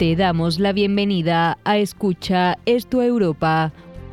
[0.00, 3.70] Te damos la bienvenida a Escucha Esto Europa,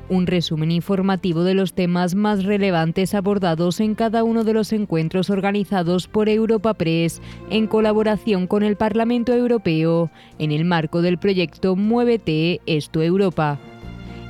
[0.09, 5.29] un resumen informativo de los temas más relevantes abordados en cada uno de los encuentros
[5.29, 11.77] organizados por Europa Press en colaboración con el Parlamento Europeo en el marco del proyecto
[11.77, 13.57] Muévete Esto Europa.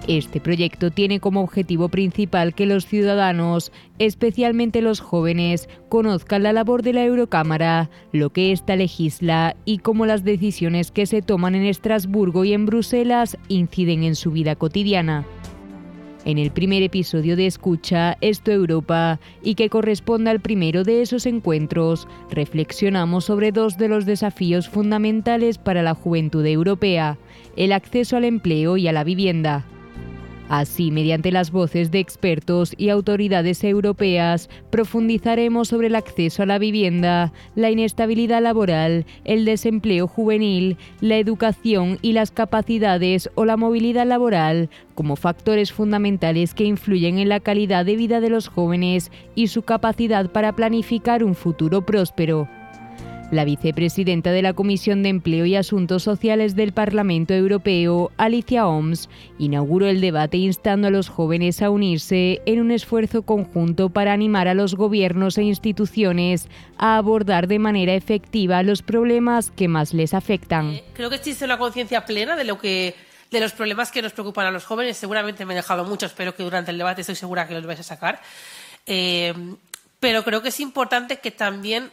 [0.07, 6.81] Este proyecto tiene como objetivo principal que los ciudadanos, especialmente los jóvenes, conozcan la labor
[6.81, 11.65] de la Eurocámara, lo que ésta legisla y cómo las decisiones que se toman en
[11.65, 15.25] Estrasburgo y en Bruselas inciden en su vida cotidiana.
[16.23, 21.25] En el primer episodio de Escucha Esto Europa y que corresponde al primero de esos
[21.25, 27.17] encuentros, reflexionamos sobre dos de los desafíos fundamentales para la juventud europea,
[27.57, 29.65] el acceso al empleo y a la vivienda.
[30.49, 36.57] Así, mediante las voces de expertos y autoridades europeas, profundizaremos sobre el acceso a la
[36.57, 44.07] vivienda, la inestabilidad laboral, el desempleo juvenil, la educación y las capacidades o la movilidad
[44.07, 49.47] laboral como factores fundamentales que influyen en la calidad de vida de los jóvenes y
[49.47, 52.47] su capacidad para planificar un futuro próspero.
[53.29, 59.09] La vicepresidenta de la Comisión de Empleo y Asuntos Sociales del Parlamento Europeo, Alicia Oms,
[59.37, 64.47] inauguró el debate instando a los jóvenes a unirse en un esfuerzo conjunto para animar
[64.47, 70.13] a los gobiernos e instituciones a abordar de manera efectiva los problemas que más les
[70.13, 70.75] afectan.
[70.75, 72.95] Eh, creo que existe una conciencia plena de lo que
[73.29, 74.95] de los problemas que nos preocupan a los jóvenes.
[74.95, 77.81] Seguramente me he dejado muchos, pero que durante el debate estoy segura que los vais
[77.81, 78.21] a sacar.
[78.85, 79.33] Eh,
[79.99, 81.91] pero creo que es importante que también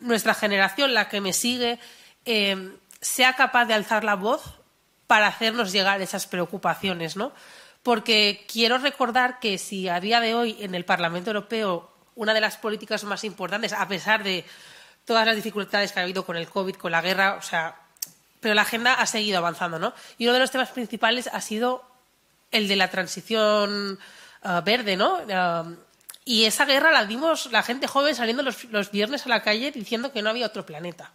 [0.00, 1.78] nuestra generación, la que me sigue,
[2.24, 4.42] eh, sea capaz de alzar la voz
[5.06, 7.32] para hacernos llegar esas preocupaciones, ¿no?
[7.82, 12.40] Porque quiero recordar que si a día de hoy en el Parlamento Europeo una de
[12.40, 14.44] las políticas más importantes, a pesar de
[15.04, 17.80] todas las dificultades que ha habido con el COVID, con la guerra, o sea,
[18.40, 19.94] pero la agenda ha seguido avanzando, ¿no?
[20.18, 21.82] Y uno de los temas principales ha sido
[22.50, 23.98] el de la transición
[24.44, 25.18] eh, verde, ¿no?
[25.26, 25.76] Eh,
[26.24, 30.12] y esa guerra la vimos la gente joven saliendo los, viernes a la calle diciendo
[30.12, 31.12] que no había otro planeta.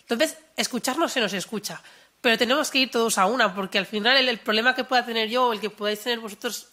[0.00, 1.82] Entonces, escucharnos se nos escucha,
[2.20, 5.28] pero tenemos que ir todos a una, porque al final el, problema que pueda tener
[5.28, 6.68] yo o el que podáis tener vosotros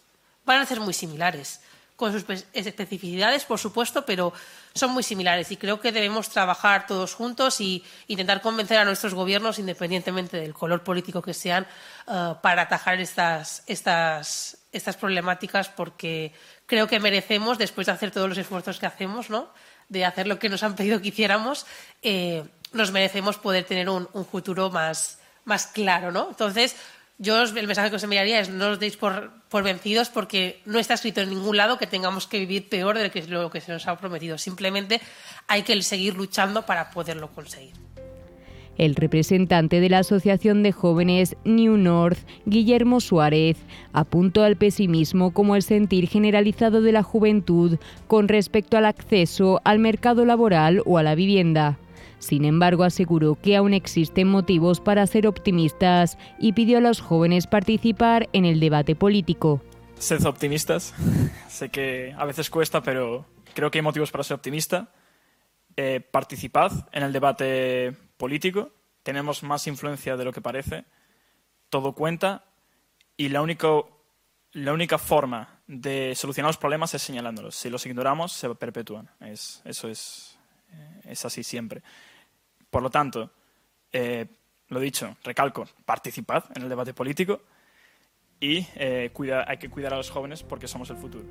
[0.46, 1.62] van a ser muy similares,
[1.96, 4.34] con sus especificidades, por supuesto, pero
[4.74, 9.14] son muy similares y creo que debemos trabajar todos juntos y intentar convencer a nuestros
[9.14, 11.68] gobiernos, independientemente del color político que sean,
[12.08, 16.34] eh, para atajar estas, estas, estas problemáticas, porque
[16.66, 19.50] creo que merecemos, después de hacer todos los esfuerzos que hacemos, ¿no?
[19.90, 21.66] de hacer lo que nos han pedido que hiciéramos,
[22.02, 26.12] eh, nos merecemos poder tener un, futuro más, más claro.
[26.12, 26.30] ¿no?
[26.30, 26.76] Entonces,
[27.24, 30.78] yo el mensaje que os enviaría es no os deis por, por, vencidos porque no
[30.78, 33.62] está escrito en ningún lado que tengamos que vivir peor de lo que, lo que
[33.62, 34.38] se nos ha prometido.
[34.38, 35.00] Simplemente
[35.48, 37.74] hay que seguir luchando para poderlo conseguir.
[38.78, 43.58] El representante de la Asociación de Jóvenes New North, Guillermo Suárez,
[43.94, 49.80] apuntó al pesimismo como el sentir generalizado de la juventud con respecto al acceso al
[49.80, 51.78] mercado laboral o a la vivienda.
[52.24, 57.48] Sin embargo, aseguró que aún existen motivos para ser optimistas y pidió a los jóvenes
[57.48, 59.62] participar en el debate político.
[60.00, 60.94] Sed optimistas.
[61.50, 64.92] sé que a veces cuesta, pero creo que hay motivos para ser optimista.
[65.76, 70.86] Eh, participad en el debate político, tenemos más influencia de lo que parece,
[71.70, 72.46] todo cuenta
[73.18, 74.06] y la, único,
[74.52, 77.56] la única forma de solucionar los problemas es señalándolos.
[77.56, 79.10] Si los ignoramos, se perpetúan.
[79.20, 80.38] Es, eso es,
[80.72, 81.82] eh, es así siempre.
[82.74, 83.30] Por lo tanto,
[83.92, 84.26] eh,
[84.70, 87.42] lo dicho, recalco, participad en el debate político
[88.40, 91.24] y eh, cuida, hay que cuidar a los jóvenes porque somos el futuro.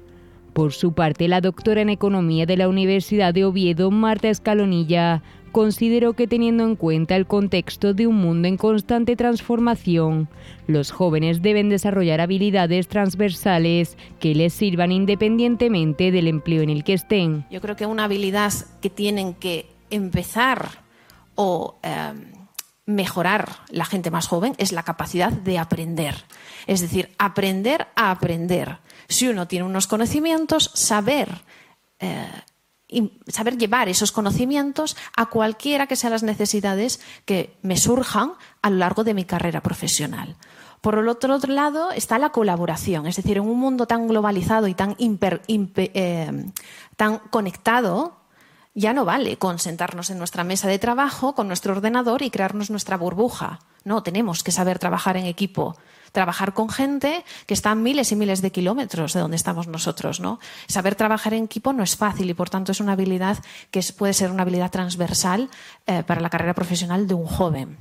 [0.53, 6.13] Por su parte, la doctora en Economía de la Universidad de Oviedo, Marta Escalonilla, consideró
[6.13, 10.29] que teniendo en cuenta el contexto de un mundo en constante transformación,
[10.69, 16.93] los jóvenes deben desarrollar habilidades transversales que les sirvan independientemente del empleo en el que
[16.93, 17.45] estén.
[17.51, 20.83] Yo creo que una habilidad que tienen que empezar
[21.35, 22.33] o em,
[22.87, 26.25] mejorar la gente más joven es la capacidad de aprender.
[26.67, 28.79] Es decir, aprender a aprender.
[29.09, 31.43] Si uno tiene unos conocimientos, saber
[32.01, 32.29] eh,
[33.29, 38.77] saber llevar esos conocimientos a cualquiera que sean las necesidades que me surjan a lo
[38.77, 40.37] largo de mi carrera profesional.
[40.81, 44.75] Por el otro lado está la colaboración, es decir, en un mundo tan globalizado y
[44.75, 46.51] tan, eh,
[46.97, 48.22] tan conectado,
[48.75, 52.71] ya no vale con sentarnos en nuestra mesa de trabajo con nuestro ordenador y crearnos
[52.71, 53.61] nuestra burbuja.
[53.85, 55.77] No, tenemos que saber trabajar en equipo,
[56.13, 60.21] trabajar con gente que está a miles y miles de kilómetros de donde estamos nosotros.
[60.21, 60.39] ¿no?
[60.69, 63.39] Saber trabajar en equipo no es fácil y por tanto es una habilidad
[63.71, 65.51] que puede ser una habilidad transversal
[65.87, 67.77] eh, para la carrera profesional de un joven.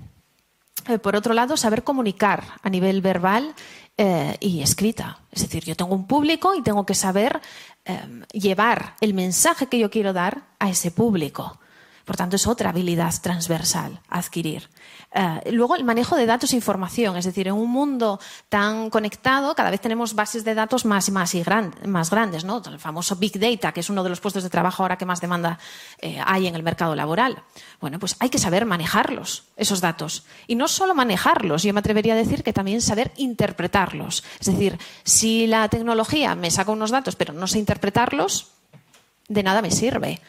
[0.88, 3.54] eh, por otro lado, saber comunicar a nivel verbal
[3.98, 5.20] eh, y escrita.
[5.32, 7.40] Es decir, yo tengo un público y tengo que saber
[7.86, 11.61] em, llevar el mensaje que yo quiero dar a ese público.
[12.06, 14.70] Por tanto, es otra habilidad transversal adquirir.
[15.14, 17.18] Eh, luego, el manejo de datos e información.
[17.18, 18.20] Es decir, en un mundo
[18.50, 21.44] tan conectado, cada vez tenemos bases de datos más y más, y
[21.86, 22.44] más grandes.
[22.46, 22.62] ¿no?
[22.66, 25.20] El famoso Big Data, que es uno de los puestos de trabajo ahora que más
[25.20, 25.60] demanda
[26.00, 27.44] eh, hay en el mercado laboral.
[27.80, 30.26] Bueno, pues hay que saber manejarlos, esos datos.
[30.48, 34.24] Y no solo manejarlos, yo me atrevería a decir que también saber interpretarlos.
[34.40, 38.52] Es decir, si la tecnología me saca unos datos, pero no sé interpretarlos,
[39.28, 40.22] de nada me sirve.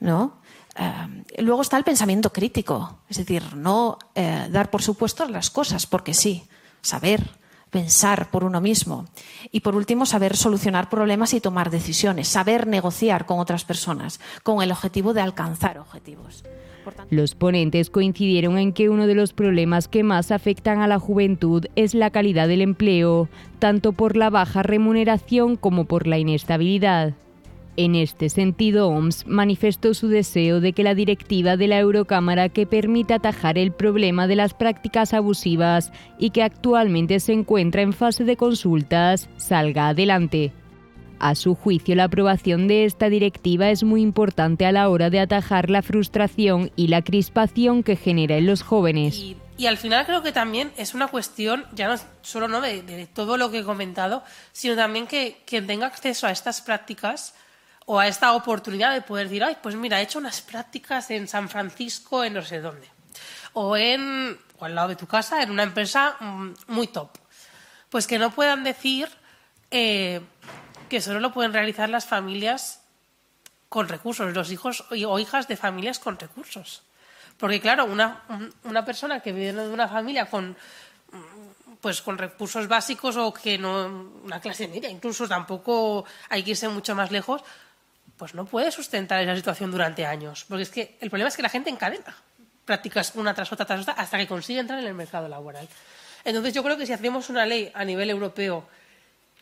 [0.00, 0.41] ¿No?
[0.76, 5.86] Eh, luego está el pensamiento crítico, es decir, no eh, dar por supuesto las cosas
[5.86, 6.44] porque sí,
[6.80, 7.30] saber
[7.70, 9.06] pensar por uno mismo.
[9.50, 14.62] Y por último, saber solucionar problemas y tomar decisiones, saber negociar con otras personas con
[14.62, 16.44] el objetivo de alcanzar objetivos.
[17.10, 21.66] Los ponentes coincidieron en que uno de los problemas que más afectan a la juventud
[21.76, 23.28] es la calidad del empleo,
[23.58, 27.14] tanto por la baja remuneración como por la inestabilidad.
[27.76, 32.66] En este sentido, OMS manifestó su deseo de que la directiva de la Eurocámara que
[32.66, 38.24] permite atajar el problema de las prácticas abusivas y que actualmente se encuentra en fase
[38.24, 40.52] de consultas salga adelante.
[41.18, 45.20] A su juicio, la aprobación de esta directiva es muy importante a la hora de
[45.20, 49.16] atajar la frustración y la crispación que genera en los jóvenes.
[49.56, 52.60] Y, al final creo que también es una cuestión, ya no solo ¿no?
[52.60, 57.34] De, todo lo que he comentado, sino también que quien tenga acceso a estas prácticas
[57.86, 61.28] o a esta oportunidad de poder decir, ay, pues mira, he hecho unas prácticas en
[61.28, 62.88] San Francisco, en no sé dónde,
[63.54, 67.10] o en, o al lado de tu casa, en una empresa mm, muy top.
[67.90, 69.08] Pues que no puedan decir
[69.70, 70.20] eh,
[70.88, 72.80] que solo lo pueden realizar las familias
[73.68, 76.82] con recursos, los hijos o hijas de familias con recursos.
[77.38, 78.22] Porque claro, una,
[78.64, 80.56] una persona que viene de una familia con
[81.80, 86.68] pues con recursos básicos o que no una clase media, incluso tampoco hay que irse
[86.68, 87.42] mucho más lejos,
[88.22, 90.44] pues no puede sustentar esa situación durante años.
[90.48, 92.14] Porque es que el problema es que la gente encadena
[92.64, 95.66] prácticas una tras otra tras otra hasta que consigue entrar en el mercado laboral.
[96.22, 98.64] Entonces yo creo que si hacemos una ley a nivel europeo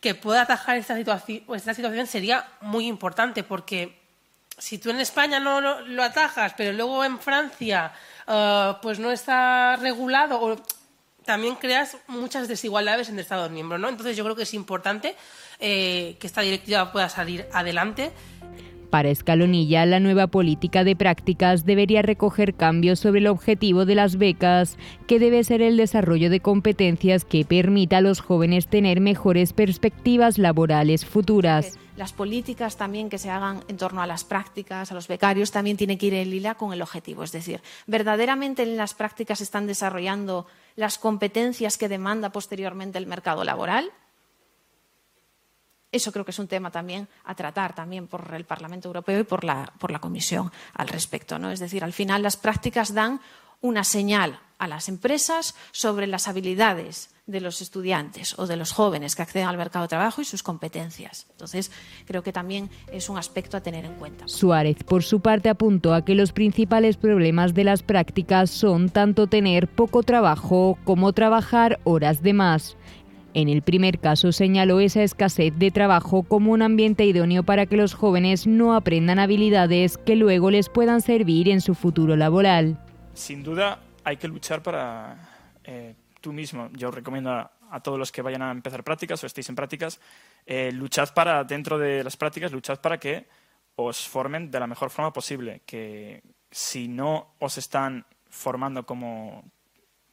[0.01, 4.01] que pueda atajar esta situación, esta situación sería muy importante porque
[4.57, 7.93] si tú en España no lo, atajas, pero luego en Francia
[8.27, 10.57] eh, pues no está regulado, o
[11.27, 13.77] también creas muchas desigualdades en el Estado miembro.
[13.77, 13.91] ¿no?
[13.91, 15.17] Entonces yo creo que es importante
[15.59, 18.11] eh, que esta directiva pueda salir adelante
[18.91, 24.17] para Escalonilla, la nueva política de prácticas debería recoger cambios sobre el objetivo de las
[24.17, 24.77] becas,
[25.07, 30.37] que debe ser el desarrollo de competencias que permita a los jóvenes tener mejores perspectivas
[30.37, 31.79] laborales futuras.
[31.97, 35.77] Las políticas también que se hagan en torno a las prácticas, a los becarios, también
[35.77, 37.23] tienen que ir en lila con el objetivo.
[37.23, 40.47] Es decir, ¿verdaderamente en las prácticas están desarrollando
[40.77, 43.91] las competencias que demanda posteriormente el mercado laboral?
[45.93, 49.25] Eso creo que es un tema también a tratar también por el Parlamento Europeo y
[49.25, 51.39] por la, por la Comisión al respecto.
[51.39, 51.51] ¿no?
[51.51, 53.21] Es decir, al final las prácticas dan
[53.61, 59.15] una señal a las empresas sobre las habilidades de los estudiantes o de los jóvenes
[59.15, 61.27] que acceden al mercado de trabajo y sus competencias.
[61.31, 61.71] Entonces,
[62.05, 64.27] creo que también es un aspecto a tener en cuenta.
[64.29, 69.29] Suárez, por su parte, apuntó a que los principales problemas de las prácticas son tanto
[69.29, 72.77] tener poco trabajo como trabajar horas de más.
[73.33, 77.77] En el primer caso señaló esa escasez de trabajo como un ambiente idóneo para que
[77.77, 82.83] los jóvenes no aprendan habilidades que luego les puedan servir en su futuro laboral.
[83.15, 85.29] Sin duda hay que luchar para
[85.63, 86.71] eh, tú mismo.
[86.73, 90.01] Yo recomiendo a, todos los que vayan a empezar prácticas o estéis en prácticas,
[90.45, 93.29] eh, luchad para, dentro de las prácticas, luchad para que
[93.77, 95.63] os formen de la mejor forma posible.
[95.65, 96.21] Que
[96.51, 99.45] si no os están formando como,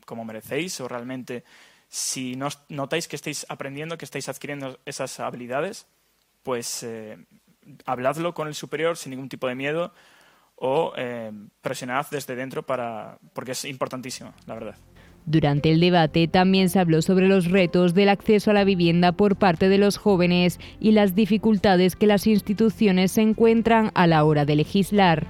[0.06, 1.44] como merecéis o realmente
[1.88, 5.88] si no, notáis que estáis aprendiendo, que estáis adquiriendo esas habilidades,
[6.44, 7.18] pues eh,
[7.86, 9.94] habladlo con el superior sin ningún tipo de miedo
[10.56, 14.76] o eh, presionad desde dentro para, porque es importantísimo, la verdad.
[15.26, 19.36] Durante el debate también se habló sobre los retos del acceso a la vivienda por
[19.36, 24.46] parte de los jóvenes y las dificultades que las instituciones se encuentran a la hora
[24.46, 25.28] de legislar.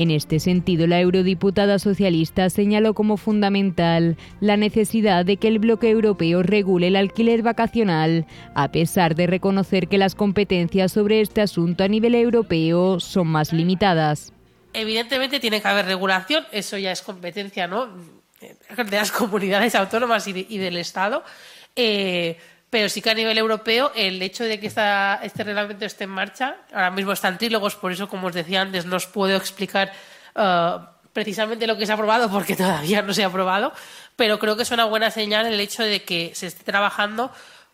[0.00, 5.90] En este sentido, la eurodiputada socialista señaló como fundamental la necesidad de que el bloque
[5.90, 11.84] europeo regule el alquiler vacacional, a pesar de reconocer que las competencias sobre este asunto
[11.84, 14.32] a nivel europeo son más limitadas.
[14.72, 17.88] Evidentemente tiene que haber regulación, eso ya es competencia ¿no?
[18.40, 21.22] de las comunidades autónomas y, del Estado.
[21.76, 22.38] Eh,
[22.70, 26.56] pero sí que a nivel europeo el hecho de que este reglamento esté en marcha,
[26.72, 29.92] ahora mismo están trílogos, por eso, como os decía antes, no os puedo explicar
[30.36, 30.78] uh,
[31.12, 33.72] precisamente lo que se ha aprobado porque todavía no se ha aprobado,
[34.14, 37.32] pero creo que es una buena señal el hecho de que se esté trabajando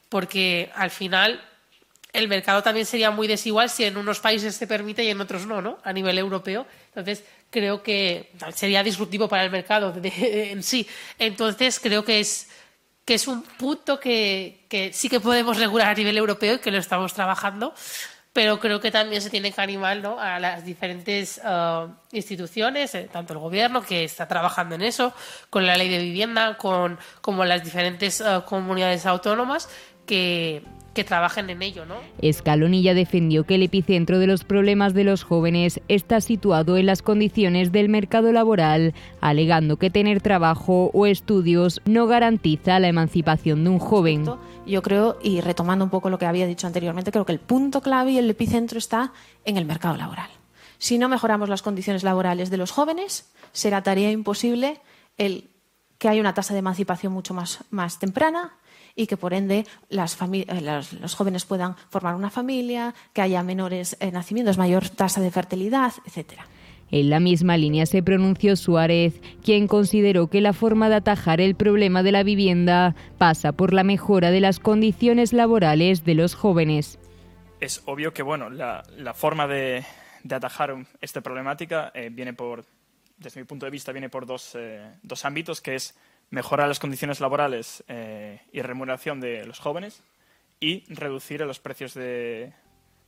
[0.09, 1.43] porque al final
[2.17, 5.47] el mercado también sería muy desigual si en unos países se permite y en otros
[5.47, 5.79] no, ¿no?
[5.85, 6.67] A nivel europeo.
[6.88, 10.88] Entonces, creo que sería disruptivo para el mercado en sí.
[11.19, 12.49] Entonces, creo que es,
[13.06, 16.78] que es un punto que, sí que podemos regular a nivel europeo y que lo
[16.78, 17.72] estamos trabajando
[18.32, 20.20] pero creo que también se tiene que animar ¿no?
[20.20, 25.14] a las diferentes uh, instituciones, eh, tanto el gobierno que está trabajando en eso,
[25.48, 29.70] con la ley de vivienda, con como las diferentes uh, comunidades autónomas
[30.04, 30.62] que,
[30.97, 31.97] que trabajen en ello, ¿no?
[32.23, 37.03] Escalonilla defendió que el epicentro de los problemas de los jóvenes está situado en las
[37.03, 43.71] condiciones del mercado laboral, alegando que tener trabajo o estudios no garantiza la emancipación de
[43.71, 44.25] un joven.
[44.67, 47.83] Yo creo, y retomando un poco lo que había dicho anteriormente, creo que el punto
[47.83, 49.12] clave y el epicentro está
[49.45, 50.31] en el mercado laboral.
[50.79, 54.81] Si no mejoramos las condiciones laborales de los jóvenes, será tarea imposible
[55.19, 55.50] el
[55.99, 58.55] que haya una tasa de emancipación mucho más, más temprana,
[58.97, 60.47] y que por ende las eh,
[61.00, 65.93] los, jóvenes puedan formar una familia, que haya menores eh, nacimientos, mayor tasa de fertilidad,
[66.07, 66.47] etcétera.
[66.91, 71.57] En la misma línea se pronunció Suárez, quien consideró que la forma de atajar el
[71.57, 76.99] problema de la vivienda pasa por la mejora de las condiciones laborales de los jóvenes.
[77.61, 78.85] Es obvio que bueno, la,
[79.15, 79.85] forma de,
[80.31, 82.65] atajar esta problemática eh, viene por,
[83.17, 84.57] desde mi punto de vista, viene por dos,
[85.03, 85.97] dos ámbitos, que es
[86.30, 90.02] mejorar las condiciones laborales eh, y remuneración de los jóvenes
[90.61, 92.52] y reducir los precios de...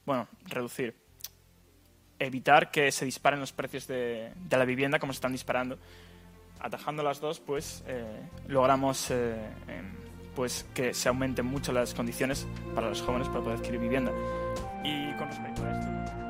[0.07, 0.95] Bueno, reducir.
[2.19, 5.79] Evitar que se disparen los precios de, la vivienda como se están disparando.
[6.61, 9.37] Atajando las dos, pues eh, logramos eh,
[9.69, 9.95] em,
[10.35, 14.13] pues que se aumenten mucho las condiciones para los jóvenes para poder adquirir vivienda.
[14.83, 16.28] Y con respecto a esto...